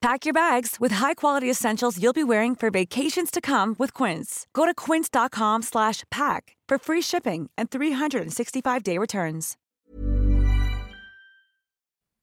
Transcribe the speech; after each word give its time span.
Pack 0.00 0.24
your 0.24 0.32
bags 0.32 0.78
with 0.80 0.92
high-quality 0.92 1.50
essentials 1.50 2.02
you'll 2.02 2.14
be 2.14 2.24
wearing 2.24 2.54
for 2.56 2.70
vacations 2.70 3.30
to 3.30 3.40
come 3.42 3.76
with 3.78 3.92
Quince. 3.92 4.46
Go 4.54 4.64
to 4.64 4.72
quince.com 4.74 5.60
slash 5.60 6.04
pack 6.10 6.56
for 6.66 6.78
free 6.78 7.02
shipping 7.02 7.50
and 7.58 7.70
365-day 7.70 8.96
returns. 8.96 9.58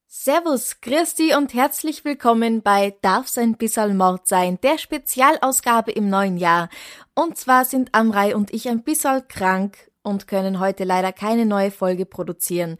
Servus, 0.07 0.81
Christi 0.81 1.35
und 1.35 1.53
herzlich 1.53 2.03
willkommen 2.03 2.63
bei 2.63 2.95
Darf's 3.03 3.37
ein 3.37 3.57
bissal 3.57 3.93
Mord 3.93 4.27
sein, 4.27 4.57
der 4.63 4.79
Spezialausgabe 4.79 5.91
im 5.91 6.09
neuen 6.09 6.37
Jahr. 6.37 6.69
Und 7.13 7.37
zwar 7.37 7.63
sind 7.65 7.93
Amrei 7.93 8.35
und 8.35 8.51
ich 8.51 8.67
ein 8.69 8.83
bissal 8.83 9.21
krank 9.21 9.91
und 10.01 10.27
können 10.27 10.59
heute 10.59 10.83
leider 10.83 11.13
keine 11.13 11.45
neue 11.45 11.69
Folge 11.69 12.07
produzieren. 12.07 12.79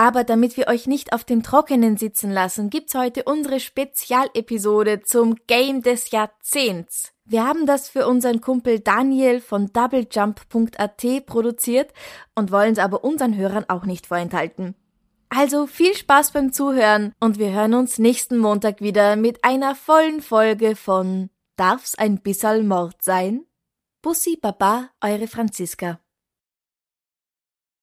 Aber 0.00 0.24
damit 0.24 0.56
wir 0.56 0.68
euch 0.68 0.86
nicht 0.86 1.12
auf 1.12 1.24
dem 1.24 1.42
Trockenen 1.42 1.98
sitzen 1.98 2.30
lassen, 2.30 2.70
gibt's 2.70 2.94
heute 2.94 3.24
unsere 3.24 3.60
Spezialepisode 3.60 5.02
zum 5.02 5.36
Game 5.46 5.82
des 5.82 6.10
Jahrzehnts. 6.10 7.12
Wir 7.26 7.46
haben 7.46 7.66
das 7.66 7.90
für 7.90 8.08
unseren 8.08 8.40
Kumpel 8.40 8.80
Daniel 8.80 9.42
von 9.42 9.70
doublejump.at 9.74 11.26
produziert 11.26 11.92
und 12.34 12.50
wollen 12.50 12.72
es 12.72 12.78
aber 12.78 13.04
unseren 13.04 13.36
Hörern 13.36 13.66
auch 13.68 13.84
nicht 13.84 14.06
vorenthalten. 14.06 14.74
Also 15.28 15.66
viel 15.66 15.94
Spaß 15.94 16.30
beim 16.30 16.50
Zuhören 16.50 17.12
und 17.20 17.38
wir 17.38 17.52
hören 17.52 17.74
uns 17.74 17.98
nächsten 17.98 18.38
Montag 18.38 18.80
wieder 18.80 19.16
mit 19.16 19.44
einer 19.44 19.74
vollen 19.74 20.22
Folge 20.22 20.76
von 20.76 21.28
Darf's 21.56 21.94
ein 21.94 22.22
bissal 22.22 22.62
Mord 22.62 23.02
sein? 23.02 23.44
Bussi 24.00 24.38
Baba, 24.40 24.88
eure 25.02 25.26
Franziska. 25.26 26.00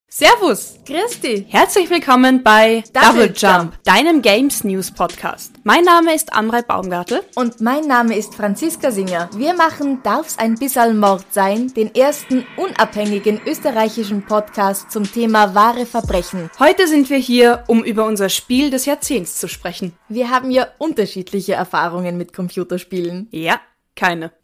Servus! 0.09 0.79
Christi! 0.85 1.45
Herzlich 1.49 1.89
willkommen 1.89 2.41
bei 2.41 2.81
Double 2.93 3.27
Double 3.27 3.33
Jump, 3.35 3.83
deinem 3.83 4.21
Games 4.21 4.63
News 4.63 4.89
Podcast. 4.89 5.51
Mein 5.65 5.83
Name 5.83 6.15
ist 6.15 6.31
Amrei 6.31 6.61
Baumgartel. 6.61 7.23
Und 7.35 7.59
mein 7.59 7.87
Name 7.87 8.17
ist 8.17 8.33
Franziska 8.33 8.89
Singer. 8.89 9.29
Wir 9.35 9.53
machen 9.53 10.01
Darf's 10.03 10.39
ein 10.39 10.55
bissal 10.55 10.93
Mord 10.93 11.25
sein, 11.31 11.73
den 11.73 11.93
ersten 11.93 12.47
unabhängigen 12.55 13.41
österreichischen 13.45 14.25
Podcast 14.25 14.91
zum 14.91 15.03
Thema 15.11 15.53
wahre 15.53 15.85
Verbrechen. 15.85 16.49
Heute 16.57 16.87
sind 16.87 17.09
wir 17.09 17.17
hier, 17.17 17.65
um 17.67 17.83
über 17.83 18.05
unser 18.05 18.29
Spiel 18.29 18.69
des 18.69 18.85
Jahrzehnts 18.85 19.37
zu 19.37 19.49
sprechen. 19.49 19.91
Wir 20.07 20.29
haben 20.29 20.51
ja 20.51 20.69
unterschiedliche 20.77 21.55
Erfahrungen 21.55 22.17
mit 22.17 22.31
Computerspielen. 22.31 23.27
Ja, 23.31 23.59
keine. 23.93 24.31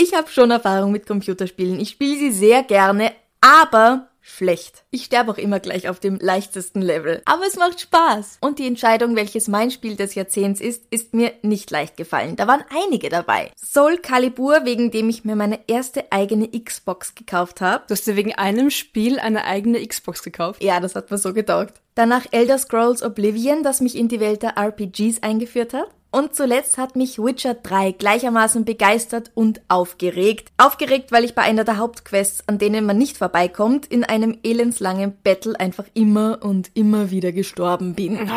Ich 0.00 0.14
habe 0.14 0.28
schon 0.30 0.52
Erfahrung 0.52 0.92
mit 0.92 1.06
Computerspielen. 1.06 1.80
Ich 1.80 1.90
spiele 1.90 2.16
sie 2.18 2.30
sehr 2.30 2.62
gerne, 2.62 3.10
aber 3.48 4.08
schlecht. 4.20 4.84
Ich 4.90 5.04
sterbe 5.04 5.32
auch 5.32 5.38
immer 5.38 5.58
gleich 5.58 5.88
auf 5.88 6.00
dem 6.00 6.18
leichtesten 6.20 6.82
Level. 6.82 7.22
Aber 7.24 7.46
es 7.46 7.56
macht 7.56 7.80
Spaß. 7.80 8.38
Und 8.42 8.58
die 8.58 8.66
Entscheidung, 8.66 9.16
welches 9.16 9.48
mein 9.48 9.70
Spiel 9.70 9.96
des 9.96 10.14
Jahrzehnts 10.14 10.60
ist, 10.60 10.84
ist 10.90 11.14
mir 11.14 11.32
nicht 11.40 11.70
leicht 11.70 11.96
gefallen. 11.96 12.36
Da 12.36 12.46
waren 12.46 12.62
einige 12.68 13.08
dabei. 13.08 13.50
Soul 13.56 13.96
Calibur, 13.98 14.66
wegen 14.66 14.90
dem 14.90 15.08
ich 15.08 15.24
mir 15.24 15.34
meine 15.34 15.60
erste 15.66 16.12
eigene 16.12 16.48
Xbox 16.48 17.14
gekauft 17.14 17.62
habe. 17.62 17.84
Du 17.88 17.92
hast 17.92 18.06
dir 18.06 18.16
wegen 18.16 18.34
einem 18.34 18.70
Spiel 18.70 19.18
eine 19.18 19.44
eigene 19.44 19.84
Xbox 19.86 20.22
gekauft. 20.22 20.62
Ja, 20.62 20.80
das 20.80 20.94
hat 20.94 21.10
mir 21.10 21.16
so 21.16 21.32
getaugt. 21.32 21.80
Danach 21.94 22.26
Elder 22.30 22.58
Scrolls 22.58 23.02
Oblivion, 23.02 23.62
das 23.62 23.80
mich 23.80 23.96
in 23.96 24.08
die 24.08 24.20
Welt 24.20 24.42
der 24.42 24.58
RPGs 24.58 25.22
eingeführt 25.22 25.72
hat. 25.72 25.88
Und 26.10 26.34
zuletzt 26.34 26.78
hat 26.78 26.96
mich 26.96 27.18
Witcher 27.18 27.54
3 27.54 27.92
gleichermaßen 27.92 28.64
begeistert 28.64 29.30
und 29.34 29.60
aufgeregt. 29.68 30.50
Aufgeregt, 30.56 31.12
weil 31.12 31.24
ich 31.24 31.34
bei 31.34 31.42
einer 31.42 31.64
der 31.64 31.76
Hauptquests, 31.76 32.44
an 32.46 32.58
denen 32.58 32.86
man 32.86 32.96
nicht 32.96 33.18
vorbeikommt, 33.18 33.86
in 33.86 34.04
einem 34.04 34.38
elendslangen 34.42 35.14
Battle 35.22 35.58
einfach 35.60 35.84
immer 35.92 36.38
und 36.42 36.70
immer 36.72 37.10
wieder 37.10 37.32
gestorben 37.32 37.94
bin. 37.94 38.30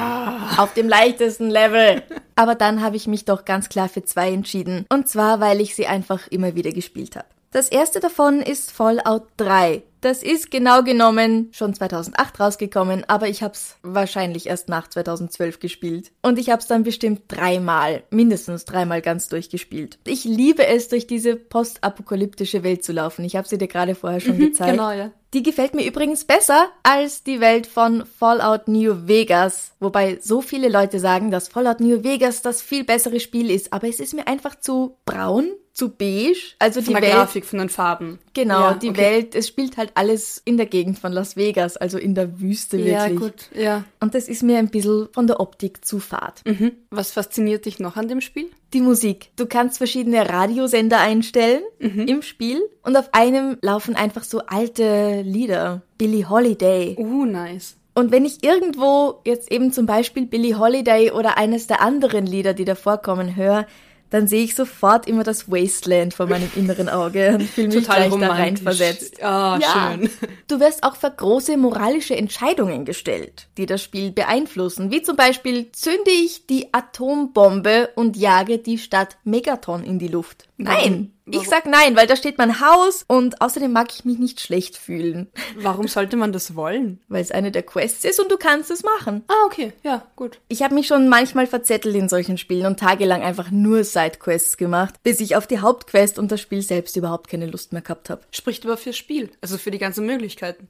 Auf 0.57 0.73
dem 0.73 0.89
leichtesten 0.89 1.49
Level. 1.49 2.03
Aber 2.35 2.55
dann 2.55 2.81
habe 2.81 2.97
ich 2.97 3.07
mich 3.07 3.23
doch 3.23 3.45
ganz 3.45 3.69
klar 3.69 3.87
für 3.87 4.03
zwei 4.03 4.31
entschieden. 4.31 4.85
Und 4.89 5.07
zwar, 5.07 5.39
weil 5.39 5.61
ich 5.61 5.73
sie 5.73 5.87
einfach 5.87 6.27
immer 6.27 6.55
wieder 6.55 6.71
gespielt 6.71 7.15
habe. 7.15 7.27
Das 7.51 7.69
erste 7.69 7.99
davon 7.99 8.41
ist 8.41 8.71
Fallout 8.71 9.27
3. 9.37 9.83
Das 10.01 10.23
ist 10.23 10.49
genau 10.49 10.81
genommen 10.81 11.49
schon 11.51 11.75
2008 11.75 12.39
rausgekommen, 12.39 13.03
aber 13.07 13.29
ich 13.29 13.43
hab's 13.43 13.77
wahrscheinlich 13.83 14.47
erst 14.47 14.67
nach 14.67 14.87
2012 14.87 15.59
gespielt. 15.59 16.11
Und 16.23 16.39
ich 16.39 16.49
hab's 16.49 16.65
dann 16.65 16.81
bestimmt 16.81 17.23
dreimal, 17.27 18.01
mindestens 18.09 18.65
dreimal 18.65 19.03
ganz 19.03 19.29
durchgespielt. 19.29 19.99
Ich 20.07 20.23
liebe 20.23 20.65
es, 20.65 20.89
durch 20.89 21.05
diese 21.05 21.35
postapokalyptische 21.35 22.63
Welt 22.63 22.83
zu 22.83 22.93
laufen. 22.93 23.23
Ich 23.25 23.35
habe 23.35 23.47
sie 23.47 23.59
dir 23.59 23.67
gerade 23.67 23.93
vorher 23.93 24.19
schon 24.19 24.39
gezeigt. 24.39 24.71
Genau, 24.71 24.91
ja. 24.91 25.11
Die 25.33 25.43
gefällt 25.43 25.75
mir 25.75 25.85
übrigens 25.85 26.25
besser 26.25 26.69
als 26.83 27.23
die 27.23 27.39
Welt 27.39 27.65
von 27.67 28.03
Fallout 28.05 28.67
New 28.67 29.07
Vegas. 29.07 29.71
Wobei 29.79 30.17
so 30.19 30.41
viele 30.41 30.67
Leute 30.67 30.99
sagen, 30.99 31.31
dass 31.31 31.47
Fallout 31.47 31.79
New 31.79 32.03
Vegas 32.03 32.41
das 32.41 32.61
viel 32.61 32.83
bessere 32.83 33.19
Spiel 33.19 33.49
ist, 33.49 33.71
aber 33.71 33.87
es 33.87 34.01
ist 34.01 34.13
mir 34.13 34.27
einfach 34.27 34.59
zu 34.59 34.97
braun, 35.05 35.51
zu 35.73 35.89
beige. 35.89 36.35
Also 36.59 36.81
Von 36.81 36.87
die 36.87 36.93
der 36.93 37.01
Welt. 37.01 37.13
Grafik, 37.13 37.45
von 37.45 37.59
den 37.59 37.69
Farben. 37.69 38.19
Genau, 38.33 38.59
Ja, 38.59 38.73
die 38.73 38.89
okay. 38.89 39.01
Welt, 39.01 39.35
es 39.35 39.47
spielt 39.47 39.77
halt 39.77 39.91
alles 39.95 40.41
in 40.43 40.57
der 40.57 40.65
Gegend 40.65 40.99
von 40.99 41.11
Las 41.13 41.37
Vegas, 41.37 41.77
also 41.77 41.97
in 41.97 42.13
der 42.13 42.39
Wüste 42.41 42.77
Ja, 42.77 43.03
wirklich. 43.09 43.19
gut, 43.19 43.49
ja. 43.55 43.85
Und 43.99 44.13
das 44.13 44.27
ist 44.27 44.43
mir 44.43 44.57
ein 44.57 44.69
bisschen 44.69 45.07
von 45.13 45.27
der 45.27 45.39
Optik 45.39 45.85
zu 45.85 45.99
fad. 45.99 46.41
Mhm. 46.45 46.73
Was 46.89 47.11
fasziniert 47.11 47.65
dich 47.65 47.79
noch 47.79 47.95
an 47.95 48.07
dem 48.09 48.19
Spiel? 48.21 48.49
Die 48.73 48.81
Musik. 48.81 49.31
Du 49.37 49.45
kannst 49.45 49.77
verschiedene 49.77 50.29
Radiosender 50.29 50.99
einstellen 50.99 51.61
im 51.79 52.21
Spiel 52.21 52.61
und 52.83 52.95
auf 52.95 53.09
einem 53.13 53.57
laufen 53.61 53.95
einfach 53.95 54.23
so 54.23 54.39
alte 54.47 55.21
Lieder. 55.23 55.81
Billie 55.97 56.29
Holiday. 56.29 56.95
Uh, 56.97 57.25
nice. 57.25 57.75
Und 57.93 58.11
wenn 58.11 58.23
ich 58.23 58.43
irgendwo 58.43 59.19
jetzt 59.25 59.51
eben 59.51 59.73
zum 59.73 59.85
Beispiel 59.85 60.25
Billie 60.25 60.57
Holiday 60.57 61.11
oder 61.11 61.37
eines 61.37 61.67
der 61.67 61.81
anderen 61.81 62.25
Lieder, 62.25 62.53
die 62.53 62.63
da 62.63 62.75
vorkommen, 62.75 63.35
höre, 63.35 63.67
dann 64.11 64.27
sehe 64.27 64.43
ich 64.43 64.55
sofort 64.55 65.07
immer 65.07 65.23
das 65.23 65.49
Wasteland 65.49 66.13
vor 66.13 66.27
meinem 66.27 66.51
inneren 66.55 66.89
Auge 66.89 67.33
und 67.33 67.43
fühle 67.43 67.69
mich 67.69 67.77
Total 67.77 68.09
gleich 68.09 68.19
da 68.19 68.27
rein 68.27 68.55
romantisch. 68.55 68.63
versetzt. 68.63 69.23
Ah, 69.23 69.59
schön. 69.59 70.09
Du 70.47 70.59
wirst 70.59 70.83
auch 70.83 70.95
vor 70.95 71.09
große 71.09 71.57
moralische 71.57 72.15
Entscheidungen 72.15 72.85
gestellt, 72.85 73.47
die 73.57 73.65
das 73.65 73.81
Spiel 73.81 74.11
beeinflussen, 74.11 74.91
wie 74.91 75.01
zum 75.01 75.15
Beispiel 75.15 75.71
zünde 75.71 76.11
ich 76.11 76.45
die 76.45 76.73
Atombombe 76.73 77.89
und 77.95 78.17
jage 78.17 78.59
die 78.59 78.77
Stadt 78.77 79.17
Megaton 79.23 79.83
in 79.83 79.97
die 79.97 80.09
Luft. 80.09 80.49
Nein, 80.63 81.13
ich 81.29 81.47
sag 81.47 81.65
nein, 81.65 81.95
weil 81.95 82.07
da 82.07 82.15
steht 82.15 82.37
mein 82.37 82.59
Haus 82.59 83.05
und 83.07 83.41
außerdem 83.41 83.71
mag 83.71 83.93
ich 83.93 84.03
mich 84.05 84.17
nicht 84.19 84.41
schlecht 84.41 84.75
fühlen, 84.77 85.27
Warum 85.55 85.87
sollte 85.87 86.17
man 86.17 86.33
das 86.33 86.55
wollen? 86.55 86.99
weil 87.07 87.21
es 87.21 87.31
eine 87.31 87.51
der 87.51 87.63
Quests 87.63 88.03
ist 88.03 88.19
und 88.19 88.31
du 88.31 88.37
kannst 88.37 88.69
es 88.71 88.83
machen. 88.83 89.23
Ah, 89.27 89.45
okay, 89.45 89.71
ja, 89.83 90.03
gut. 90.15 90.39
Ich 90.49 90.61
habe 90.63 90.73
mich 90.75 90.87
schon 90.87 91.07
manchmal 91.09 91.47
verzettelt 91.47 91.95
in 91.95 92.09
solchen 92.09 92.37
Spielen 92.37 92.65
und 92.65 92.79
tagelang 92.79 93.21
einfach 93.21 93.49
nur 93.51 93.83
Sidequests 93.83 94.57
gemacht, 94.57 94.95
bis 95.03 95.19
ich 95.19 95.35
auf 95.35 95.47
die 95.47 95.59
Hauptquest 95.59 96.19
und 96.19 96.31
das 96.31 96.41
Spiel 96.41 96.61
selbst 96.61 96.97
überhaupt 96.97 97.29
keine 97.29 97.45
Lust 97.45 97.71
mehr 97.71 97.81
gehabt 97.81 98.09
habe. 98.09 98.21
Spricht 98.31 98.65
aber 98.65 98.75
fürs 98.77 98.97
Spiel, 98.97 99.29
also 99.41 99.57
für 99.57 99.71
die 99.71 99.77
ganzen 99.77 100.05
Möglichkeiten. 100.05 100.67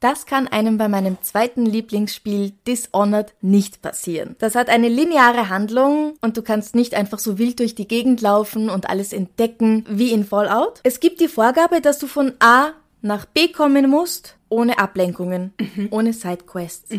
Das 0.00 0.26
kann 0.26 0.48
einem 0.48 0.78
bei 0.78 0.88
meinem 0.88 1.18
zweiten 1.22 1.64
Lieblingsspiel 1.66 2.52
Dishonored 2.66 3.34
nicht 3.40 3.82
passieren. 3.82 4.36
Das 4.38 4.54
hat 4.54 4.68
eine 4.68 4.88
lineare 4.88 5.48
Handlung 5.48 6.14
und 6.22 6.36
du 6.36 6.42
kannst 6.42 6.74
nicht 6.74 6.94
einfach 6.94 7.18
so 7.18 7.38
wild 7.38 7.60
durch 7.60 7.74
die 7.74 7.86
Gegend 7.88 8.20
laufen 8.20 8.68
und 8.70 8.88
alles 8.88 9.05
entdecken 9.12 9.84
wie 9.88 10.12
in 10.12 10.24
Fallout. 10.24 10.80
Es 10.82 11.00
gibt 11.00 11.20
die 11.20 11.28
Vorgabe, 11.28 11.80
dass 11.80 11.98
du 11.98 12.06
von 12.06 12.32
A 12.38 12.72
nach 13.02 13.26
B 13.26 13.48
kommen 13.48 13.88
musst, 13.88 14.36
ohne 14.48 14.78
Ablenkungen, 14.78 15.52
ohne 15.90 16.12
Sidequests. 16.12 16.90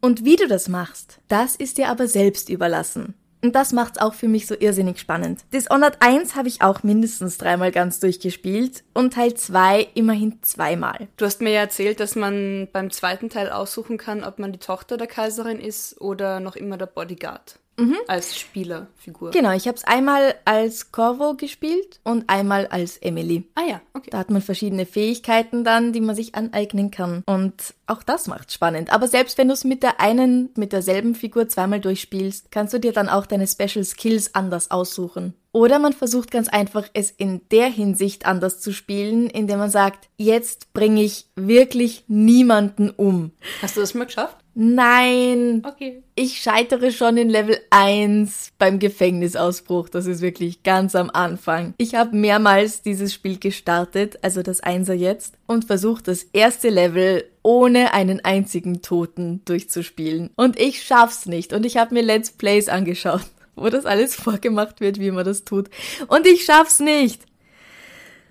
Und 0.00 0.24
wie 0.24 0.36
du 0.36 0.48
das 0.48 0.68
machst, 0.68 1.18
das 1.28 1.56
ist 1.56 1.78
dir 1.78 1.88
aber 1.88 2.08
selbst 2.08 2.48
überlassen. 2.48 3.14
Und 3.44 3.56
das 3.56 3.72
macht's 3.72 3.98
auch 3.98 4.14
für 4.14 4.28
mich 4.28 4.46
so 4.46 4.54
irrsinnig 4.58 5.00
spannend. 5.00 5.40
Dishonored 5.52 5.96
1 5.98 6.36
habe 6.36 6.46
ich 6.46 6.62
auch 6.62 6.84
mindestens 6.84 7.38
dreimal 7.38 7.72
ganz 7.72 7.98
durchgespielt 7.98 8.84
und 8.94 9.14
Teil 9.14 9.34
2 9.34 9.88
immerhin 9.94 10.38
zweimal. 10.42 11.08
Du 11.16 11.24
hast 11.24 11.42
mir 11.42 11.50
ja 11.50 11.60
erzählt, 11.60 11.98
dass 11.98 12.14
man 12.14 12.68
beim 12.72 12.90
zweiten 12.92 13.30
Teil 13.30 13.50
aussuchen 13.50 13.98
kann, 13.98 14.22
ob 14.22 14.38
man 14.38 14.52
die 14.52 14.60
Tochter 14.60 14.96
der 14.96 15.08
Kaiserin 15.08 15.58
ist 15.58 16.00
oder 16.00 16.38
noch 16.38 16.54
immer 16.54 16.78
der 16.78 16.86
Bodyguard. 16.86 17.58
Mhm. 17.78 17.96
Als 18.06 18.38
Spielerfigur. 18.38 19.30
Genau, 19.30 19.52
ich 19.52 19.66
habe 19.66 19.76
es 19.76 19.84
einmal 19.84 20.34
als 20.44 20.92
Corvo 20.92 21.34
gespielt 21.34 22.00
und 22.04 22.28
einmal 22.28 22.66
als 22.66 22.98
Emily. 22.98 23.44
Ah 23.54 23.62
ja, 23.66 23.80
okay. 23.94 24.10
Da 24.10 24.18
hat 24.18 24.30
man 24.30 24.42
verschiedene 24.42 24.84
Fähigkeiten 24.84 25.64
dann, 25.64 25.92
die 25.92 26.00
man 26.00 26.14
sich 26.14 26.34
aneignen 26.34 26.90
kann. 26.90 27.22
Und 27.26 27.74
auch 27.86 28.02
das 28.02 28.26
macht 28.26 28.52
spannend. 28.52 28.92
Aber 28.92 29.08
selbst 29.08 29.38
wenn 29.38 29.48
du 29.48 29.54
es 29.54 29.64
mit 29.64 29.82
der 29.82 30.00
einen, 30.00 30.50
mit 30.56 30.72
derselben 30.72 31.14
Figur 31.14 31.48
zweimal 31.48 31.80
durchspielst, 31.80 32.50
kannst 32.50 32.74
du 32.74 32.78
dir 32.78 32.92
dann 32.92 33.08
auch 33.08 33.26
deine 33.26 33.46
Special 33.46 33.84
Skills 33.84 34.34
anders 34.34 34.70
aussuchen. 34.70 35.34
Oder 35.52 35.78
man 35.78 35.92
versucht 35.92 36.30
ganz 36.30 36.48
einfach, 36.48 36.88
es 36.94 37.10
in 37.10 37.42
der 37.50 37.68
Hinsicht 37.68 38.24
anders 38.24 38.60
zu 38.60 38.72
spielen, 38.72 39.28
indem 39.28 39.58
man 39.58 39.70
sagt, 39.70 40.08
jetzt 40.16 40.72
bringe 40.72 41.02
ich 41.02 41.26
wirklich 41.36 42.04
niemanden 42.08 42.88
um. 42.88 43.32
Hast 43.60 43.76
du 43.76 43.80
das 43.80 43.92
mal 43.92 44.06
geschafft? 44.06 44.41
Nein. 44.54 45.62
Okay. 45.66 46.02
Ich 46.14 46.42
scheitere 46.42 46.90
schon 46.90 47.16
in 47.16 47.30
Level 47.30 47.58
1 47.70 48.52
beim 48.58 48.78
Gefängnisausbruch. 48.78 49.88
Das 49.88 50.06
ist 50.06 50.20
wirklich 50.20 50.62
ganz 50.62 50.94
am 50.94 51.10
Anfang. 51.10 51.74
Ich 51.78 51.94
habe 51.94 52.14
mehrmals 52.14 52.82
dieses 52.82 53.14
Spiel 53.14 53.38
gestartet, 53.38 54.18
also 54.22 54.42
das 54.42 54.60
Einser 54.60 54.94
jetzt, 54.94 55.38
und 55.46 55.64
versucht 55.64 56.08
das 56.08 56.24
erste 56.32 56.68
Level 56.68 57.24
ohne 57.42 57.94
einen 57.94 58.24
einzigen 58.24 58.82
Toten 58.82 59.40
durchzuspielen. 59.44 60.30
Und 60.36 60.60
ich 60.60 60.82
schaff's 60.82 61.26
nicht. 61.26 61.52
Und 61.52 61.64
ich 61.64 61.78
habe 61.78 61.94
mir 61.94 62.02
Let's 62.02 62.30
Plays 62.30 62.68
angeschaut 62.68 63.22
wo 63.56 63.68
das 63.68 63.86
alles 63.86 64.14
vorgemacht 64.14 64.80
wird, 64.80 64.98
wie 64.98 65.10
man 65.10 65.24
das 65.24 65.44
tut. 65.44 65.68
Und 66.08 66.26
ich 66.26 66.44
schaff's 66.44 66.80
nicht. 66.80 67.22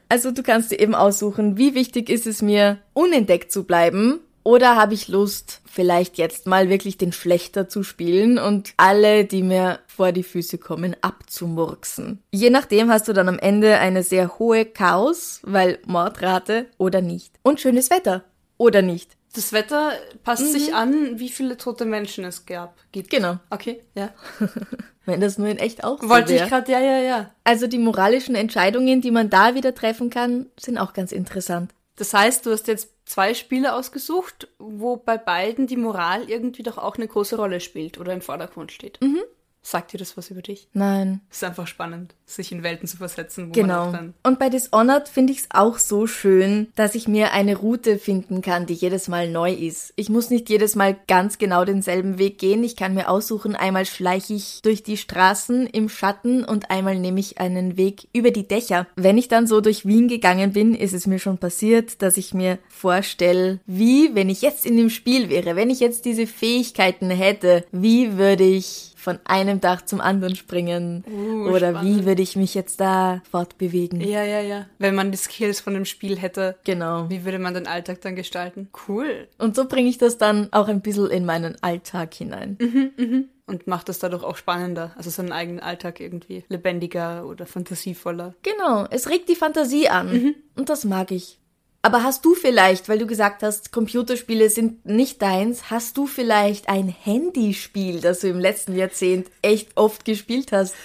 Also 0.09 0.31
du 0.31 0.43
kannst 0.43 0.71
dir 0.71 0.79
eben 0.79 0.95
aussuchen, 0.95 1.57
wie 1.57 1.73
wichtig 1.73 2.09
ist 2.09 2.27
es 2.27 2.41
mir, 2.41 2.79
unentdeckt 2.93 3.51
zu 3.51 3.63
bleiben, 3.63 4.19
oder 4.43 4.75
habe 4.75 4.93
ich 4.93 5.07
Lust, 5.07 5.61
vielleicht 5.65 6.17
jetzt 6.17 6.47
mal 6.47 6.69
wirklich 6.69 6.97
den 6.97 7.11
Schlechter 7.11 7.67
zu 7.67 7.83
spielen 7.83 8.37
und 8.37 8.73
alle, 8.77 9.25
die 9.25 9.43
mir 9.43 9.79
vor 9.87 10.11
die 10.11 10.23
Füße 10.23 10.57
kommen, 10.57 10.95
abzumurksen. 11.01 12.23
Je 12.31 12.49
nachdem 12.49 12.91
hast 12.91 13.07
du 13.07 13.13
dann 13.13 13.29
am 13.29 13.39
Ende 13.39 13.77
eine 13.77 14.03
sehr 14.03 14.39
hohe 14.39 14.65
Chaos, 14.65 15.39
weil 15.43 15.79
Mordrate 15.85 16.67
oder 16.77 17.01
nicht. 17.01 17.33
Und 17.43 17.59
schönes 17.59 17.89
Wetter 17.89 18.23
oder 18.57 18.81
nicht. 18.81 19.17
Das 19.33 19.53
Wetter 19.53 19.93
passt 20.23 20.43
mhm. 20.43 20.51
sich 20.51 20.73
an, 20.73 21.19
wie 21.19 21.29
viele 21.29 21.55
tote 21.55 21.85
Menschen 21.85 22.25
es 22.25 22.45
gab. 22.45 22.75
Gibt. 22.91 23.09
Genau. 23.09 23.37
Okay, 23.49 23.81
ja. 23.95 24.09
Wenn 25.05 25.21
das 25.21 25.37
nur 25.37 25.47
in 25.47 25.57
echt 25.57 25.83
auch 25.83 26.01
so 26.01 26.09
Wollte 26.09 26.35
ich 26.35 26.43
gerade, 26.43 26.71
ja, 26.71 26.79
ja, 26.79 26.99
ja. 26.99 27.31
Also 27.43 27.67
die 27.67 27.77
moralischen 27.77 28.35
Entscheidungen, 28.35 29.01
die 29.01 29.11
man 29.11 29.29
da 29.29 29.55
wieder 29.55 29.73
treffen 29.73 30.09
kann, 30.09 30.47
sind 30.59 30.77
auch 30.77 30.93
ganz 30.93 31.11
interessant. 31.11 31.73
Das 31.95 32.13
heißt, 32.13 32.45
du 32.45 32.51
hast 32.51 32.67
jetzt 32.67 32.89
zwei 33.05 33.33
Spiele 33.33 33.73
ausgesucht, 33.73 34.47
wo 34.59 34.97
bei 34.97 35.17
beiden 35.17 35.67
die 35.67 35.77
Moral 35.77 36.29
irgendwie 36.29 36.63
doch 36.63 36.77
auch 36.77 36.95
eine 36.95 37.07
große 37.07 37.35
Rolle 37.35 37.59
spielt 37.59 37.97
oder 37.97 38.13
im 38.13 38.21
Vordergrund 38.21 38.71
steht. 38.71 38.99
Mhm. 39.01 39.21
Sagt 39.63 39.93
dir 39.93 39.99
das 39.99 40.17
was 40.17 40.31
über 40.31 40.41
dich? 40.41 40.67
Nein. 40.73 41.21
Es 41.29 41.37
ist 41.37 41.43
einfach 41.43 41.67
spannend, 41.67 42.15
sich 42.25 42.51
in 42.51 42.63
Welten 42.63 42.87
zu 42.87 42.97
versetzen. 42.97 43.49
Wo 43.49 43.51
genau. 43.51 43.85
Man 43.85 43.87
auch 43.87 43.91
dann 43.91 44.13
Und 44.23 44.39
bei 44.39 44.49
Dishonored 44.49 45.07
finde 45.07 45.33
ich 45.33 45.39
es 45.39 45.47
auch 45.51 45.77
so 45.77 46.07
schön, 46.07 46.67
dass 46.75 46.95
ich 46.95 47.07
mir 47.07 47.31
eine 47.31 47.55
Route 47.55 47.99
finden 47.99 48.41
kann, 48.41 48.65
die 48.65 48.73
jedes 48.73 49.07
Mal 49.07 49.29
neu 49.29 49.53
ist. 49.53 49.93
Ich 49.97 50.09
muss 50.09 50.31
nicht 50.31 50.49
jedes 50.49 50.75
Mal 50.75 50.97
ganz 51.07 51.37
genau 51.37 51.63
denselben 51.63 52.17
Weg 52.17 52.39
gehen. 52.39 52.63
Ich 52.63 52.75
kann 52.75 52.95
mir 52.95 53.07
aussuchen, 53.07 53.55
einmal 53.55 53.85
schleiche 53.85 54.33
ich 54.33 54.61
durch 54.63 54.81
die 54.81 54.97
Straßen 54.97 55.67
im 55.67 55.89
Schatten 55.89 56.43
und 56.43 56.71
einmal 56.71 56.97
nehme 56.97 57.19
ich 57.19 57.39
einen 57.39 57.77
Weg 57.77 58.07
über 58.13 58.31
die 58.31 58.47
Dächer. 58.47 58.87
Wenn 58.95 59.19
ich 59.19 59.27
dann 59.27 59.45
so 59.45 59.61
durch 59.61 59.85
Wien 59.85 60.07
gegangen 60.07 60.53
bin, 60.53 60.73
ist 60.73 60.93
es 60.93 61.05
mir 61.05 61.19
schon 61.19 61.37
passiert, 61.37 62.01
dass 62.01 62.17
ich 62.17 62.33
mir 62.33 62.57
vorstelle, 62.67 63.59
wie, 63.67 64.15
wenn 64.15 64.29
ich 64.29 64.41
jetzt 64.41 64.65
in 64.65 64.75
dem 64.75 64.89
Spiel 64.89 65.29
wäre, 65.29 65.55
wenn 65.55 65.69
ich 65.69 65.79
jetzt 65.79 66.05
diese 66.05 66.25
Fähigkeiten 66.25 67.11
hätte, 67.11 67.63
wie 67.71 68.17
würde 68.17 68.43
ich 68.43 68.91
von 69.01 69.19
einem 69.25 69.59
Dach 69.59 69.81
zum 69.83 69.99
anderen 69.99 70.35
springen? 70.35 71.03
Uh, 71.11 71.49
Oder 71.49 71.71
spannend. 71.71 72.01
wie 72.01 72.05
würde 72.05 72.21
ich 72.21 72.35
mich 72.35 72.53
jetzt 72.53 72.79
da 72.79 73.21
fortbewegen? 73.29 73.99
Ja, 74.01 74.23
ja, 74.23 74.41
ja. 74.41 74.67
Wenn 74.77 74.95
man 74.95 75.11
die 75.11 75.17
Skills 75.17 75.59
von 75.59 75.73
dem 75.73 75.85
Spiel 75.85 76.17
hätte. 76.17 76.55
Genau. 76.63 77.09
Wie 77.09 77.25
würde 77.25 77.39
man 77.39 77.53
den 77.53 77.67
Alltag 77.67 78.01
dann 78.01 78.15
gestalten? 78.15 78.69
Cool. 78.87 79.27
Und 79.37 79.55
so 79.55 79.67
bringe 79.67 79.89
ich 79.89 79.97
das 79.97 80.17
dann 80.17 80.47
auch 80.51 80.67
ein 80.67 80.81
bisschen 80.81 81.09
in 81.09 81.25
meinen 81.25 81.61
Alltag 81.61 82.13
hinein. 82.13 82.57
Mhm, 82.61 82.91
mhm. 82.97 83.25
Und 83.47 83.67
macht 83.67 83.89
das 83.89 83.99
dadurch 83.99 84.23
auch 84.23 84.37
spannender, 84.37 84.93
also 84.95 85.09
seinen 85.09 85.33
eigenen 85.33 85.59
Alltag 85.59 85.99
irgendwie 85.99 86.45
lebendiger 86.47 87.25
oder 87.25 87.45
fantasievoller. 87.45 88.33
Genau, 88.43 88.85
es 88.89 89.09
regt 89.09 89.27
die 89.27 89.35
Fantasie 89.35 89.89
an. 89.89 90.11
Mhm. 90.13 90.35
Und 90.55 90.69
das 90.69 90.85
mag 90.85 91.11
ich. 91.11 91.40
Aber 91.83 92.03
hast 92.03 92.23
du 92.25 92.35
vielleicht, 92.35 92.89
weil 92.89 92.99
du 92.99 93.07
gesagt 93.07 93.41
hast, 93.41 93.71
Computerspiele 93.71 94.49
sind 94.49 94.85
nicht 94.85 95.21
deins, 95.21 95.71
hast 95.71 95.97
du 95.97 96.05
vielleicht 96.05 96.69
ein 96.69 96.87
Handyspiel, 96.87 98.01
das 98.01 98.19
du 98.19 98.27
im 98.27 98.39
letzten 98.39 98.75
Jahrzehnt 98.75 99.31
echt 99.41 99.69
oft 99.75 100.05
gespielt 100.05 100.51
hast? 100.51 100.75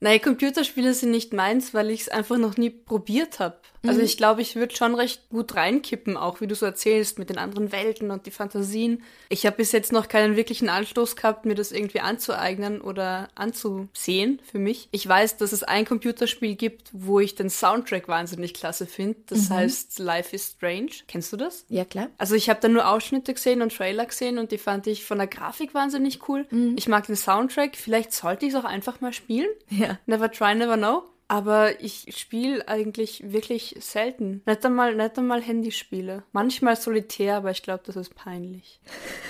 Nein, 0.00 0.22
Computerspiele 0.22 0.94
sind 0.94 1.10
nicht 1.10 1.34
meins, 1.34 1.74
weil 1.74 1.90
ich 1.90 2.02
es 2.02 2.08
einfach 2.08 2.38
noch 2.38 2.56
nie 2.56 2.70
probiert 2.70 3.40
habe. 3.40 3.58
Also 3.84 3.98
mhm. 3.98 4.04
ich 4.04 4.16
glaube, 4.16 4.42
ich 4.42 4.56
würde 4.56 4.74
schon 4.76 4.94
recht 4.94 5.28
gut 5.30 5.54
reinkippen, 5.54 6.16
auch 6.16 6.40
wie 6.40 6.46
du 6.46 6.54
so 6.54 6.66
erzählst, 6.66 7.18
mit 7.18 7.30
den 7.30 7.38
anderen 7.38 7.72
Welten 7.72 8.10
und 8.10 8.26
die 8.26 8.30
Fantasien. 8.30 9.02
Ich 9.28 9.44
habe 9.46 9.56
bis 9.56 9.72
jetzt 9.72 9.92
noch 9.92 10.08
keinen 10.08 10.36
wirklichen 10.36 10.68
Anstoß 10.68 11.16
gehabt, 11.16 11.46
mir 11.46 11.54
das 11.54 11.72
irgendwie 11.72 12.00
anzueignen 12.00 12.80
oder 12.80 13.28
anzusehen 13.34 14.40
für 14.44 14.58
mich. 14.58 14.88
Ich 14.92 15.06
weiß, 15.06 15.36
dass 15.36 15.52
es 15.52 15.62
ein 15.62 15.84
Computerspiel 15.84 16.54
gibt, 16.54 16.90
wo 16.92 17.20
ich 17.20 17.34
den 17.34 17.50
Soundtrack 17.50 18.08
wahnsinnig 18.08 18.54
klasse 18.54 18.86
finde. 18.86 19.18
Das 19.26 19.48
mhm. 19.48 19.54
heißt 19.54 19.98
Life 19.98 20.34
is 20.34 20.54
Strange. 20.56 20.90
Kennst 21.08 21.32
du 21.32 21.36
das? 21.36 21.64
Ja, 21.68 21.84
klar. 21.84 22.08
Also 22.18 22.34
ich 22.34 22.48
habe 22.48 22.60
da 22.60 22.68
nur 22.68 22.88
Ausschnitte 22.88 23.34
gesehen 23.34 23.62
und 23.62 23.74
Trailer 23.74 24.06
gesehen 24.06 24.38
und 24.38 24.52
die 24.52 24.58
fand 24.58 24.86
ich 24.86 25.04
von 25.04 25.18
der 25.18 25.26
Grafik 25.26 25.74
wahnsinnig 25.74 26.28
cool. 26.28 26.46
Mhm. 26.50 26.74
Ich 26.76 26.88
mag 26.88 27.06
den 27.06 27.16
Soundtrack. 27.16 27.76
Vielleicht 27.76 28.12
sollte 28.12 28.46
ich 28.46 28.52
es 28.52 28.58
auch 28.58 28.64
einfach 28.64 29.00
mal 29.00 29.12
spielen. 29.12 29.48
Ja. 29.70 29.98
Never 30.06 30.30
try, 30.30 30.54
never 30.54 30.76
know. 30.76 31.02
Aber 31.32 31.80
ich 31.80 32.14
spiele 32.14 32.68
eigentlich 32.68 33.32
wirklich 33.32 33.76
selten. 33.80 34.42
Nicht 34.44 34.66
einmal, 34.66 34.94
nicht 34.94 35.16
einmal 35.16 35.40
Handyspiele. 35.40 36.24
Manchmal 36.32 36.76
solitär, 36.76 37.36
aber 37.36 37.50
ich 37.50 37.62
glaube, 37.62 37.82
das 37.86 37.96
ist 37.96 38.14
peinlich. 38.14 38.82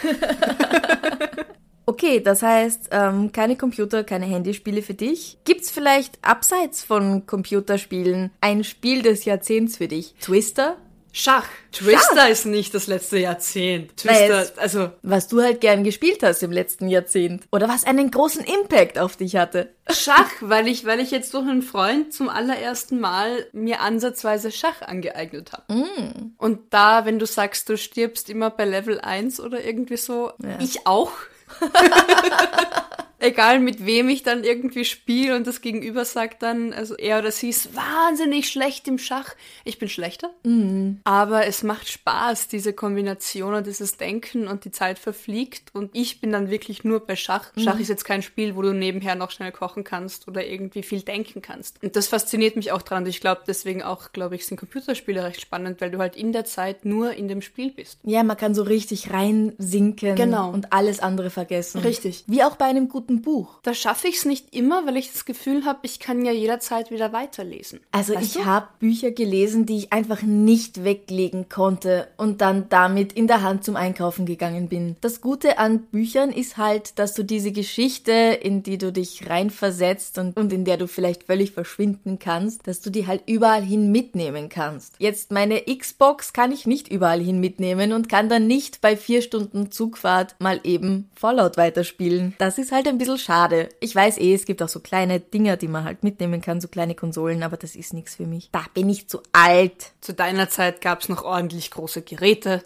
okay, 1.86 2.18
das 2.18 2.42
heißt, 2.42 2.88
ähm, 2.90 3.30
keine 3.30 3.54
Computer, 3.54 4.02
keine 4.02 4.26
Handyspiele 4.26 4.82
für 4.82 4.94
dich. 4.94 5.38
Gibt's 5.44 5.70
vielleicht 5.70 6.18
abseits 6.22 6.82
von 6.82 7.24
Computerspielen 7.24 8.32
ein 8.40 8.64
Spiel 8.64 9.02
des 9.02 9.24
Jahrzehnts 9.24 9.76
für 9.76 9.86
dich? 9.86 10.16
Twister? 10.20 10.78
Schach. 11.14 11.46
Twister 11.72 12.16
Schach. 12.16 12.28
ist 12.28 12.46
nicht 12.46 12.74
das 12.74 12.86
letzte 12.86 13.18
Jahrzehnt. 13.18 13.96
Twister, 13.98 14.46
also. 14.56 14.90
Was 15.02 15.28
du 15.28 15.42
halt 15.42 15.60
gern 15.60 15.84
gespielt 15.84 16.22
hast 16.22 16.42
im 16.42 16.50
letzten 16.50 16.88
Jahrzehnt. 16.88 17.44
Oder 17.52 17.68
was 17.68 17.84
einen 17.84 18.10
großen 18.10 18.42
Impact 18.42 18.98
auf 18.98 19.16
dich 19.16 19.36
hatte. 19.36 19.74
Schach, 19.90 20.30
weil 20.40 20.66
ich, 20.68 20.86
weil 20.86 21.00
ich 21.00 21.10
jetzt 21.10 21.34
durch 21.34 21.46
einen 21.46 21.62
Freund 21.62 22.14
zum 22.14 22.30
allerersten 22.30 22.98
Mal 22.98 23.46
mir 23.52 23.80
ansatzweise 23.80 24.50
Schach 24.50 24.80
angeeignet 24.80 25.52
habe. 25.52 25.74
Mm. 25.74 26.34
Und 26.38 26.72
da, 26.72 27.04
wenn 27.04 27.18
du 27.18 27.26
sagst, 27.26 27.68
du 27.68 27.76
stirbst 27.76 28.30
immer 28.30 28.48
bei 28.48 28.64
Level 28.64 28.98
1 28.98 29.38
oder 29.40 29.62
irgendwie 29.62 29.98
so, 29.98 30.32
ja. 30.42 30.58
ich 30.60 30.86
auch. 30.86 31.12
egal 33.22 33.60
mit 33.60 33.86
wem 33.86 34.08
ich 34.08 34.22
dann 34.22 34.44
irgendwie 34.44 34.84
spiele 34.84 35.36
und 35.36 35.46
das 35.46 35.60
Gegenüber 35.60 36.04
sagt 36.04 36.42
dann, 36.42 36.72
also 36.72 36.96
er 36.96 37.18
oder 37.18 37.30
sie 37.30 37.48
ist 37.48 37.74
wahnsinnig 37.76 38.48
schlecht 38.48 38.88
im 38.88 38.98
Schach. 38.98 39.34
Ich 39.64 39.78
bin 39.78 39.88
schlechter. 39.88 40.30
Mhm. 40.44 41.00
Aber 41.04 41.46
es 41.46 41.62
macht 41.62 41.88
Spaß, 41.88 42.48
diese 42.48 42.72
Kombination 42.72 43.54
und 43.54 43.66
dieses 43.66 43.96
Denken 43.96 44.48
und 44.48 44.64
die 44.64 44.70
Zeit 44.70 44.98
verfliegt 44.98 45.74
und 45.74 45.90
ich 45.94 46.20
bin 46.20 46.32
dann 46.32 46.50
wirklich 46.50 46.84
nur 46.84 47.00
bei 47.00 47.16
Schach. 47.16 47.54
Mhm. 47.54 47.60
Schach 47.62 47.78
ist 47.78 47.88
jetzt 47.88 48.04
kein 48.04 48.22
Spiel, 48.22 48.56
wo 48.56 48.62
du 48.62 48.72
nebenher 48.72 49.14
noch 49.14 49.30
schnell 49.30 49.52
kochen 49.52 49.84
kannst 49.84 50.28
oder 50.28 50.44
irgendwie 50.44 50.82
viel 50.82 51.02
denken 51.02 51.42
kannst. 51.42 51.82
Und 51.82 51.96
das 51.96 52.08
fasziniert 52.08 52.56
mich 52.56 52.72
auch 52.72 52.82
dran. 52.82 53.02
Und 53.02 53.08
ich 53.08 53.20
glaube, 53.20 53.42
deswegen 53.46 53.82
auch, 53.82 54.12
glaube 54.12 54.34
ich, 54.34 54.46
sind 54.46 54.56
Computerspiele 54.56 55.24
recht 55.24 55.40
spannend, 55.40 55.80
weil 55.80 55.90
du 55.90 55.98
halt 55.98 56.16
in 56.16 56.32
der 56.32 56.44
Zeit 56.44 56.84
nur 56.84 57.12
in 57.12 57.28
dem 57.28 57.42
Spiel 57.42 57.70
bist. 57.70 57.98
Ja, 58.04 58.22
man 58.22 58.36
kann 58.36 58.54
so 58.54 58.62
richtig 58.62 59.12
reinsinken 59.12 60.14
genau. 60.14 60.50
und 60.50 60.72
alles 60.72 61.00
andere 61.00 61.30
vergessen. 61.30 61.80
Richtig. 61.80 62.24
Wie 62.26 62.42
auch 62.42 62.56
bei 62.56 62.66
einem 62.66 62.88
guten 62.88 63.11
guten 63.12 63.22
Buch. 63.22 63.58
Da 63.62 63.74
schaffe 63.74 64.08
ich 64.08 64.16
es 64.16 64.24
nicht 64.24 64.54
immer, 64.54 64.86
weil 64.86 64.96
ich 64.96 65.12
das 65.12 65.24
Gefühl 65.24 65.64
habe, 65.64 65.80
ich 65.82 65.98
kann 65.98 66.24
ja 66.24 66.32
jederzeit 66.32 66.90
wieder 66.90 67.12
weiterlesen. 67.12 67.80
Also 67.90 68.14
weißt 68.14 68.36
ich 68.36 68.44
habe 68.44 68.68
Bücher 68.78 69.10
gelesen, 69.10 69.66
die 69.66 69.78
ich 69.78 69.92
einfach 69.92 70.22
nicht 70.22 70.84
weglegen 70.84 71.48
konnte 71.48 72.08
und 72.16 72.40
dann 72.40 72.68
damit 72.68 73.12
in 73.12 73.26
der 73.26 73.42
Hand 73.42 73.64
zum 73.64 73.76
Einkaufen 73.76 74.26
gegangen 74.26 74.68
bin. 74.68 74.96
Das 75.00 75.20
Gute 75.20 75.58
an 75.58 75.80
Büchern 75.80 76.30
ist 76.30 76.56
halt, 76.56 76.98
dass 76.98 77.14
du 77.14 77.22
diese 77.22 77.52
Geschichte, 77.52 78.12
in 78.12 78.62
die 78.62 78.78
du 78.78 78.92
dich 78.92 79.28
reinversetzt 79.28 80.18
und, 80.18 80.36
und 80.36 80.52
in 80.52 80.64
der 80.64 80.76
du 80.76 80.86
vielleicht 80.86 81.24
völlig 81.24 81.52
verschwinden 81.52 82.18
kannst, 82.18 82.66
dass 82.66 82.80
du 82.80 82.90
die 82.90 83.06
halt 83.06 83.22
überall 83.26 83.62
hin 83.62 83.92
mitnehmen 83.92 84.48
kannst. 84.48 84.94
Jetzt 84.98 85.30
meine 85.30 85.62
Xbox 85.62 86.32
kann 86.32 86.52
ich 86.52 86.66
nicht 86.66 86.88
überall 86.88 87.20
hin 87.20 87.40
mitnehmen 87.40 87.92
und 87.92 88.08
kann 88.08 88.28
dann 88.28 88.46
nicht 88.46 88.80
bei 88.80 88.96
vier 88.96 89.22
Stunden 89.22 89.70
Zugfahrt 89.70 90.36
mal 90.38 90.60
eben 90.64 91.10
Fallout 91.14 91.56
weiterspielen. 91.56 92.34
Das 92.38 92.58
ist 92.58 92.72
halt 92.72 92.88
ein 92.88 92.98
bisschen 93.02 93.18
schade. 93.18 93.68
Ich 93.80 93.94
weiß 93.94 94.18
eh, 94.18 94.34
es 94.34 94.44
gibt 94.44 94.62
auch 94.62 94.68
so 94.68 94.80
kleine 94.80 95.20
Dinger, 95.20 95.56
die 95.56 95.68
man 95.68 95.84
halt 95.84 96.02
mitnehmen 96.02 96.40
kann, 96.40 96.60
so 96.60 96.68
kleine 96.68 96.94
Konsolen, 96.94 97.42
aber 97.42 97.56
das 97.56 97.74
ist 97.76 97.92
nichts 97.92 98.16
für 98.16 98.26
mich. 98.26 98.50
Da 98.52 98.64
bin 98.74 98.88
ich 98.88 99.08
zu 99.08 99.20
alt. 99.32 99.92
Zu 100.00 100.14
deiner 100.14 100.48
Zeit 100.48 100.80
gab 100.80 101.00
es 101.00 101.08
noch 101.08 101.24
ordentlich 101.24 101.70
große 101.70 102.02
Geräte. 102.02 102.64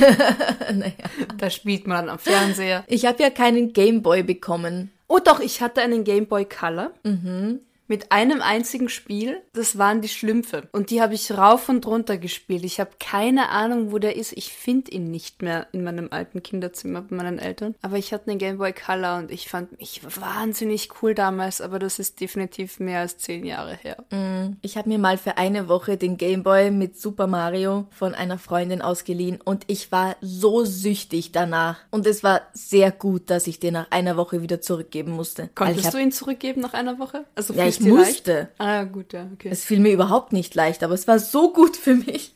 naja. 0.72 0.92
Da 1.38 1.50
spielt 1.50 1.86
man 1.86 2.08
am 2.08 2.18
Fernseher. 2.18 2.84
Ich 2.86 3.06
habe 3.06 3.22
ja 3.22 3.30
keinen 3.30 3.72
Gameboy 3.72 4.22
bekommen. 4.22 4.90
Oh 5.08 5.18
doch, 5.22 5.40
ich 5.40 5.60
hatte 5.60 5.82
einen 5.82 6.04
Game 6.04 6.26
Boy 6.26 6.44
Color. 6.44 6.92
Mhm 7.02 7.60
mit 7.86 8.12
einem 8.12 8.40
einzigen 8.40 8.88
Spiel. 8.88 9.42
Das 9.52 9.78
waren 9.78 10.00
die 10.00 10.08
Schlümpfe. 10.08 10.68
Und 10.72 10.90
die 10.90 11.02
habe 11.02 11.14
ich 11.14 11.32
rauf 11.32 11.68
und 11.68 11.86
runter 11.86 12.16
gespielt. 12.16 12.64
Ich 12.64 12.80
habe 12.80 12.90
keine 12.98 13.50
Ahnung, 13.50 13.92
wo 13.92 13.98
der 13.98 14.16
ist. 14.16 14.32
Ich 14.32 14.52
finde 14.52 14.90
ihn 14.90 15.10
nicht 15.10 15.42
mehr 15.42 15.66
in 15.72 15.84
meinem 15.84 16.08
alten 16.10 16.42
Kinderzimmer 16.42 17.02
bei 17.02 17.16
meinen 17.16 17.38
Eltern. 17.38 17.74
Aber 17.82 17.96
ich 17.96 18.12
hatte 18.12 18.30
einen 18.30 18.38
Game 18.38 18.58
Boy 18.58 18.72
Color 18.72 19.18
und 19.18 19.30
ich 19.30 19.48
fand 19.48 19.78
mich 19.78 20.00
wahnsinnig 20.20 20.88
cool 21.02 21.14
damals. 21.14 21.60
Aber 21.60 21.78
das 21.78 21.98
ist 21.98 22.20
definitiv 22.20 22.80
mehr 22.80 23.00
als 23.00 23.18
zehn 23.18 23.44
Jahre 23.44 23.74
her. 23.74 24.04
Mm, 24.10 24.56
ich 24.62 24.76
habe 24.76 24.88
mir 24.88 24.98
mal 24.98 25.18
für 25.18 25.36
eine 25.36 25.68
Woche 25.68 25.96
den 25.96 26.16
Game 26.16 26.42
Boy 26.42 26.70
mit 26.70 26.98
Super 26.98 27.26
Mario 27.26 27.86
von 27.90 28.14
einer 28.14 28.38
Freundin 28.38 28.80
ausgeliehen 28.80 29.40
und 29.42 29.64
ich 29.66 29.92
war 29.92 30.16
so 30.20 30.64
süchtig 30.64 31.32
danach. 31.32 31.78
Und 31.90 32.06
es 32.06 32.22
war 32.22 32.42
sehr 32.52 32.90
gut, 32.90 33.30
dass 33.30 33.46
ich 33.46 33.60
den 33.60 33.74
nach 33.74 33.90
einer 33.90 34.16
Woche 34.16 34.40
wieder 34.40 34.60
zurückgeben 34.60 35.12
musste. 35.12 35.50
Konntest 35.54 35.92
du 35.92 35.98
ihn 35.98 36.12
zurückgeben 36.12 36.60
nach 36.60 36.72
einer 36.72 36.98
Woche? 36.98 37.24
Also 37.34 37.52
ja, 37.54 37.66
ich 37.80 37.86
musste. 37.86 38.32
Leicht? 38.32 38.50
Ah, 38.58 38.84
gut, 38.84 39.12
ja, 39.12 39.28
okay. 39.32 39.48
Es 39.50 39.64
fiel 39.64 39.80
mir 39.80 39.92
überhaupt 39.92 40.32
nicht 40.32 40.54
leicht, 40.54 40.82
aber 40.82 40.94
es 40.94 41.06
war 41.06 41.18
so 41.18 41.52
gut 41.52 41.76
für 41.76 41.94
mich. 41.94 42.34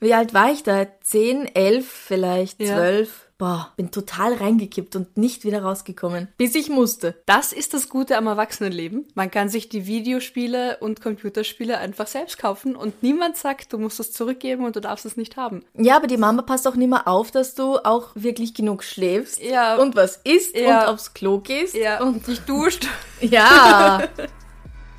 Wie 0.00 0.14
alt 0.14 0.34
war 0.34 0.50
ich 0.50 0.64
da? 0.64 0.86
Zehn, 1.00 1.46
elf, 1.54 1.88
vielleicht 1.88 2.58
zwölf? 2.58 3.08
Ja. 3.08 3.32
Boah, 3.42 3.72
bin 3.76 3.90
total 3.90 4.34
reingekippt 4.34 4.94
und 4.94 5.16
nicht 5.16 5.44
wieder 5.44 5.62
rausgekommen, 5.62 6.28
bis 6.36 6.54
ich 6.54 6.68
musste. 6.68 7.16
Das 7.26 7.52
ist 7.52 7.74
das 7.74 7.88
Gute 7.88 8.16
am 8.16 8.28
Erwachsenenleben. 8.28 9.08
Man 9.14 9.32
kann 9.32 9.48
sich 9.48 9.68
die 9.68 9.86
Videospiele 9.86 10.76
und 10.78 11.00
Computerspiele 11.00 11.78
einfach 11.78 12.06
selbst 12.06 12.38
kaufen 12.38 12.76
und 12.76 13.02
niemand 13.02 13.36
sagt, 13.36 13.72
du 13.72 13.78
musst 13.78 13.98
es 13.98 14.12
zurückgeben 14.12 14.64
und 14.64 14.76
du 14.76 14.80
darfst 14.80 15.06
es 15.06 15.16
nicht 15.16 15.36
haben. 15.36 15.64
Ja, 15.74 15.96
aber 15.96 16.06
die 16.06 16.18
Mama 16.18 16.42
passt 16.42 16.68
auch 16.68 16.76
nicht 16.76 16.90
mehr 16.90 17.08
auf, 17.08 17.32
dass 17.32 17.56
du 17.56 17.78
auch 17.78 18.10
wirklich 18.14 18.54
genug 18.54 18.84
schläfst 18.84 19.42
ja. 19.42 19.76
und 19.76 19.96
was 19.96 20.20
isst 20.22 20.56
ja. 20.56 20.82
und 20.82 20.88
aufs 20.90 21.12
Klo 21.12 21.38
gehst 21.38 21.74
ja. 21.74 22.00
und 22.00 22.24
dich 22.26 22.40
duscht. 22.40 22.86
Ja. 23.20 24.02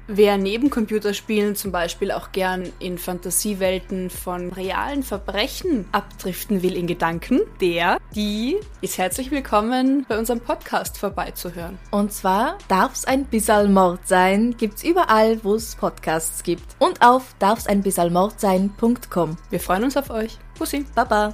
Wer 0.08 0.38
neben 0.38 0.70
Computerspielen 0.70 1.56
zum 1.56 1.72
Beispiel 1.72 2.12
auch 2.12 2.34
gern 2.34 2.74
in 2.80 2.98
Fantasiewelten 2.98 4.10
von 4.10 4.52
realen 4.52 5.02
Verbrechen 5.02 5.86
abdriften 5.94 6.62
will 6.62 6.76
in 6.76 6.88
Gedanken, 6.88 7.40
der, 7.62 7.98
die 8.14 8.58
ist 8.82 8.98
herzlich 8.98 9.32
willkommen 9.32 10.06
bei 10.10 10.20
unserem 10.20 10.42
Podcast 10.42 10.98
vorbeizuhören. 10.98 11.80
Und 11.90 12.12
zwar 12.12 12.58
darf's 12.68 13.06
ein 13.06 13.24
bissal 13.24 13.70
Mord 13.70 14.06
sein, 14.06 14.58
gibt's 14.58 14.84
überall, 14.84 15.42
wo 15.44 15.56
es 15.56 15.76
Podcasts 15.76 16.44
gibt. 16.44 16.66
Und 16.80 17.02
auf 17.02 17.34
darfseinbissalmord 17.40 18.42
Wir 18.42 19.60
freuen 19.62 19.84
uns 19.86 19.96
auf 19.96 20.10
euch. 20.10 20.38
Pussy. 20.56 20.86
Baba. 20.96 21.34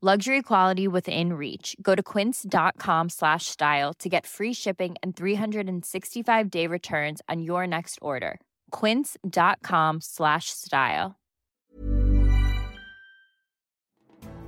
Luxury 0.00 0.42
quality 0.42 0.86
within 0.86 1.32
reach. 1.32 1.74
Go 1.82 1.96
to 1.96 2.04
quince.com 2.04 3.08
slash 3.08 3.46
style 3.46 3.92
to 3.94 4.08
get 4.08 4.28
free 4.28 4.52
shipping 4.52 4.94
and 5.02 5.16
365 5.16 6.50
day 6.52 6.68
returns 6.68 7.20
on 7.28 7.42
your 7.42 7.66
next 7.66 7.98
order. 8.00 8.38
quince.com 8.70 9.98
slash 10.00 10.50
style. 10.50 11.16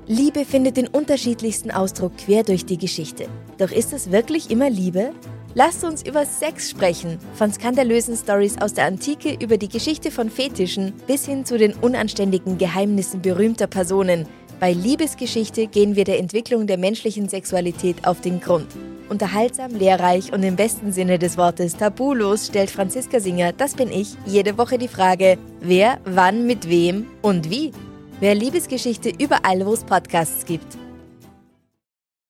Liebe 0.07 0.45
findet 0.45 0.77
den 0.77 0.87
unterschiedlichsten 0.87 1.73
Ausdruck 1.73 2.17
quer 2.17 2.45
durch 2.45 2.65
die 2.65 2.79
Geschichte. 2.79 3.29
Doch 3.59 3.73
ist 3.73 3.93
es 3.93 4.13
wirklich 4.13 4.53
immer 4.53 4.71
Liebe? 4.71 5.13
Lasst 5.55 5.83
uns 5.83 6.05
über 6.05 6.27
Sex 6.27 6.71
sprechen. 6.71 7.19
Von 7.35 7.53
skandalösen 7.53 8.17
Stories 8.17 8.57
aus 8.59 8.75
der 8.75 8.85
Antike 8.85 9.37
über 9.41 9.57
die 9.57 9.69
Geschichte 9.69 10.13
von 10.13 10.31
Fetischen 10.31 10.93
bis 11.09 11.27
hin 11.27 11.45
zu 11.45 11.59
den 11.59 11.75
unanständigen 11.75 12.57
Geheimnissen 12.57 13.21
berühmter 13.21 13.67
Personen– 13.67 14.29
bei 14.61 14.75
Liebesgeschichte 14.75 15.67
gehen 15.67 15.97
wir 15.97 16.05
der 16.05 16.19
Entwicklung 16.19 16.67
der 16.67 16.77
menschlichen 16.77 17.31
Sexualität 17.31 18.07
auf 18.07 18.21
den 18.21 18.41
Grund. 18.41 18.67
Unterhaltsam, 19.09 19.75
lehrreich 19.75 20.33
und 20.33 20.43
im 20.43 20.55
besten 20.55 20.93
Sinne 20.93 21.19
des 21.19 21.39
Wortes 21.39 21.77
tabulos 21.77 22.49
stellt 22.49 22.71
Franziska 22.71 23.19
Singer, 23.21 23.53
das 23.53 23.75
bin 23.75 23.91
ich, 23.91 24.15
jede 24.27 24.59
Woche 24.59 24.77
die 24.77 24.87
Frage, 24.87 25.39
wer, 25.61 25.99
wann, 26.05 26.47
mit 26.47 26.69
wem 26.69 27.07
und 27.23 27.51
wie. 27.51 27.73
Wer 28.21 28.35
Liebesgeschichte 28.35 29.11
überall, 29.19 29.65
wo 29.65 29.73
es 29.73 29.83
Podcasts 29.83 30.45
gibt. 30.45 30.77